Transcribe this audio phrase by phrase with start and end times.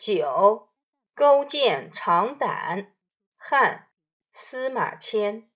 [0.00, 0.70] 九，
[1.14, 2.94] 勾践长胆，
[3.36, 3.88] 汉，
[4.32, 5.50] 司马迁。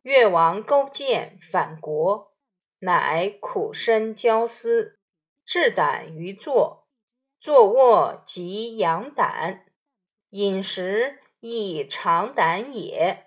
[0.00, 2.32] 越王勾践反国，
[2.78, 4.98] 乃苦身焦思，
[5.44, 6.88] 置胆于坐，
[7.38, 9.66] 坐卧即养胆，
[10.30, 13.26] 饮食亦长胆也。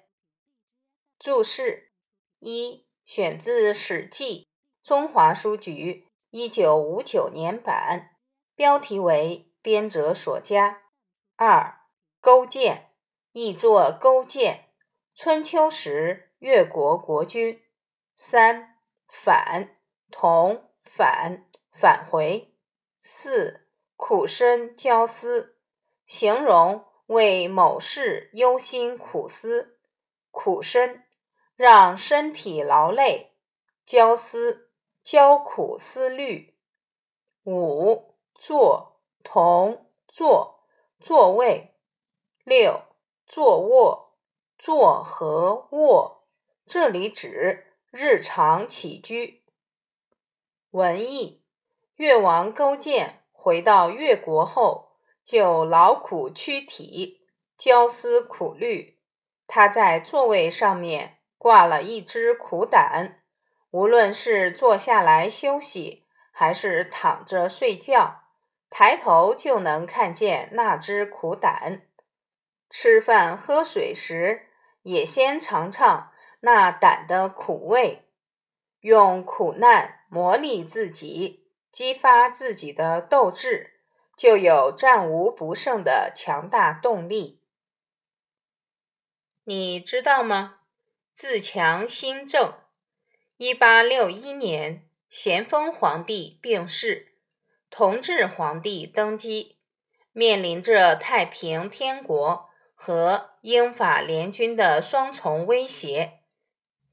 [1.19, 1.91] 注释
[2.39, 4.47] 一，选自《史记·
[4.87, 8.15] 中华书局》一九五九年版，
[8.55, 9.43] 标题为。
[9.67, 10.83] 编者所加。
[11.35, 11.81] 二，
[12.21, 12.91] 勾践，
[13.33, 14.61] 译作勾践，
[15.13, 17.61] 春秋时越国国君。
[18.15, 18.77] 三，
[19.09, 19.75] 返，
[20.09, 22.55] 同，返，返回。
[23.03, 25.57] 四，苦身焦思，
[26.05, 29.81] 形容为某事忧心苦思。
[30.31, 31.03] 苦身，
[31.57, 33.33] 让身体劳累。
[33.85, 34.71] 焦思，
[35.03, 36.55] 焦苦思虑。
[37.43, 38.93] 五，坐。
[39.29, 40.63] 同坐
[41.01, 41.75] 座位
[42.45, 42.83] 六
[43.25, 44.15] 坐卧
[44.57, 46.23] 坐和卧，
[46.65, 49.43] 这里指日常起居。
[50.71, 51.43] 文艺
[51.97, 54.93] 越王勾践回到越国后，
[55.25, 58.97] 就劳苦躯体，焦思苦虑。
[59.45, 63.23] 他在座位上面挂了一只苦胆，
[63.71, 68.21] 无论是坐下来休息，还是躺着睡觉。
[68.69, 71.81] 抬头就能看见那只苦胆，
[72.69, 74.47] 吃饭喝水时
[74.83, 78.03] 也先尝尝那胆的苦味，
[78.81, 83.79] 用苦难磨砺自己，激发自己的斗志，
[84.15, 87.41] 就有战无不胜的强大动力。
[89.45, 90.59] 你知道吗？
[91.13, 92.53] 自强新政，
[93.37, 97.16] 一八六一年，咸丰皇帝病逝。
[97.69, 99.57] 同治皇帝登基，
[100.11, 106.19] 面临着太平天国和英法联军的双重威胁，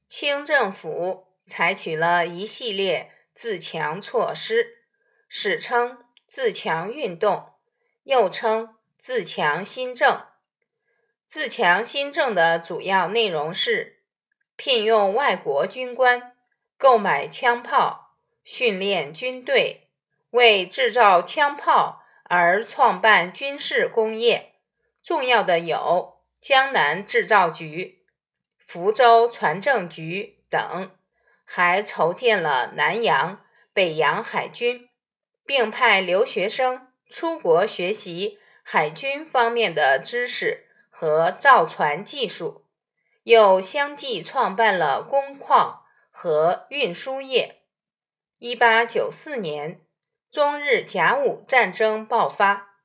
[0.07, 4.83] 清政府采取了一系列自强措施，
[5.27, 7.53] 史称“自强运动”，
[8.03, 10.25] 又称“自强新政”。
[11.25, 14.03] 自强新政的主要内容是
[14.55, 16.35] 聘用外国军官，
[16.77, 19.84] 购买枪炮，训练军队。
[20.35, 24.55] 为制造枪炮而创办军事工业，
[25.01, 28.05] 重要的有江南制造局、
[28.57, 30.91] 福州船政局等，
[31.45, 34.89] 还筹建了南洋、北洋海军，
[35.45, 42.65] 并派留学生出国学习海军方面的知识和造船技术，
[43.23, 47.61] 又相继创办了工矿和运输业。
[48.39, 49.79] 一八九四年。
[50.35, 52.75] 中日甲午战争爆发，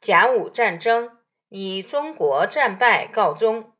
[0.00, 1.18] 甲午战争
[1.50, 3.74] 以中国战败告终，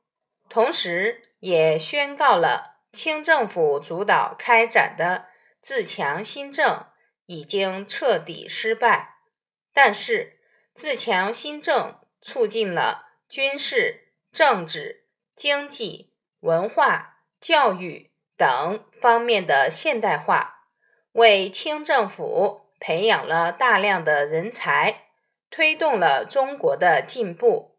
[0.51, 5.29] 同时也宣告了清政府主导开展的
[5.63, 6.85] 自强新政
[7.25, 9.15] 已经彻底失败。
[9.73, 10.39] 但是，
[10.75, 20.67] 自强新政促进了军事、政治、经济、文化、教育等方面的现代化，
[21.13, 22.64] 为清政府。
[22.81, 25.03] 培养了大量的人才，
[25.51, 27.74] 推动了中国的进步。